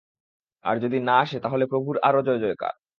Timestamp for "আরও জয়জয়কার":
2.03-2.73